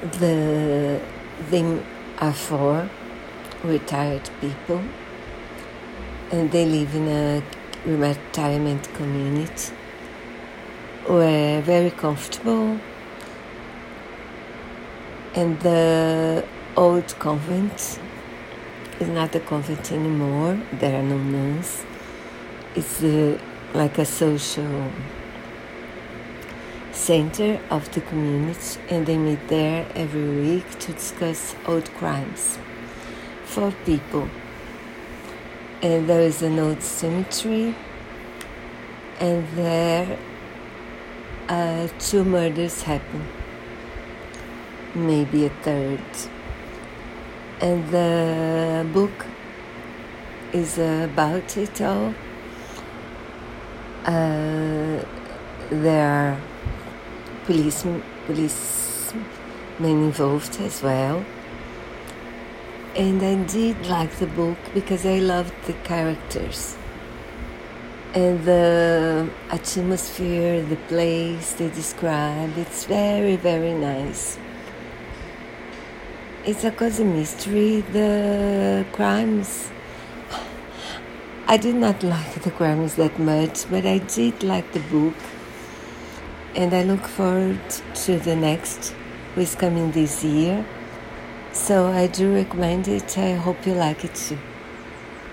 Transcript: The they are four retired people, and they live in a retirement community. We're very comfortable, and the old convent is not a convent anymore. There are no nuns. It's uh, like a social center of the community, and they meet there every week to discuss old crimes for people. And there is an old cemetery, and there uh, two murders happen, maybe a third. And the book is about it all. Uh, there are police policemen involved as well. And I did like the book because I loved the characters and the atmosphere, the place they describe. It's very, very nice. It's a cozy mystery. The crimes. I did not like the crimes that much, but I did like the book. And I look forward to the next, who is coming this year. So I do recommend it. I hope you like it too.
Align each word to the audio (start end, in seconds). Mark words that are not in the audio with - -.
The 0.00 0.98
they 1.50 1.78
are 2.18 2.32
four 2.32 2.88
retired 3.62 4.30
people, 4.40 4.80
and 6.32 6.50
they 6.50 6.64
live 6.64 6.94
in 6.94 7.06
a 7.06 7.42
retirement 7.84 8.88
community. 8.94 9.74
We're 11.06 11.60
very 11.60 11.90
comfortable, 11.90 12.80
and 15.34 15.60
the 15.60 16.46
old 16.78 17.14
convent 17.18 18.00
is 19.00 19.08
not 19.08 19.34
a 19.34 19.40
convent 19.40 19.92
anymore. 19.92 20.58
There 20.72 20.98
are 20.98 21.02
no 21.02 21.18
nuns. 21.18 21.84
It's 22.74 23.02
uh, 23.02 23.38
like 23.74 23.98
a 23.98 24.06
social 24.06 24.90
center 27.00 27.58
of 27.70 27.90
the 27.94 28.00
community, 28.02 28.78
and 28.90 29.06
they 29.06 29.16
meet 29.16 29.48
there 29.48 29.86
every 29.94 30.28
week 30.40 30.78
to 30.80 30.92
discuss 30.92 31.56
old 31.66 31.88
crimes 31.94 32.58
for 33.44 33.72
people. 33.86 34.28
And 35.80 36.06
there 36.08 36.20
is 36.20 36.42
an 36.42 36.58
old 36.58 36.82
cemetery, 36.82 37.74
and 39.18 39.48
there 39.54 40.18
uh, 41.48 41.88
two 41.98 42.22
murders 42.22 42.82
happen, 42.82 43.26
maybe 44.94 45.46
a 45.46 45.50
third. 45.64 46.00
And 47.62 47.88
the 47.90 48.86
book 48.92 49.26
is 50.52 50.78
about 50.78 51.56
it 51.56 51.80
all. 51.80 52.14
Uh, 54.04 55.02
there 55.70 56.06
are 56.06 56.49
police 57.50 57.84
policemen 58.26 59.24
involved 60.08 60.60
as 60.60 60.80
well. 60.84 61.24
And 62.94 63.20
I 63.20 63.34
did 63.44 63.86
like 63.86 64.12
the 64.22 64.28
book 64.28 64.58
because 64.72 65.04
I 65.04 65.18
loved 65.18 65.54
the 65.66 65.72
characters 65.82 66.76
and 68.14 68.44
the 68.44 69.28
atmosphere, 69.50 70.62
the 70.62 70.76
place 70.92 71.54
they 71.54 71.68
describe. 71.70 72.56
It's 72.56 72.84
very, 72.84 73.34
very 73.34 73.74
nice. 73.74 74.38
It's 76.46 76.62
a 76.62 76.70
cozy 76.70 77.02
mystery. 77.02 77.80
The 77.80 78.86
crimes. 78.92 79.70
I 81.48 81.56
did 81.56 81.74
not 81.74 82.00
like 82.14 82.42
the 82.42 82.52
crimes 82.52 82.94
that 82.94 83.18
much, 83.18 83.68
but 83.68 83.84
I 83.84 83.98
did 83.98 84.44
like 84.44 84.70
the 84.70 84.84
book. 84.94 85.39
And 86.56 86.74
I 86.74 86.82
look 86.82 87.06
forward 87.06 87.60
to 88.04 88.18
the 88.18 88.34
next, 88.34 88.94
who 89.34 89.40
is 89.40 89.54
coming 89.54 89.92
this 89.92 90.24
year. 90.24 90.66
So 91.52 91.86
I 91.86 92.06
do 92.06 92.34
recommend 92.34 92.88
it. 92.88 93.16
I 93.16 93.34
hope 93.34 93.66
you 93.66 93.74
like 93.74 94.04
it 94.04 94.14
too. 94.14 94.38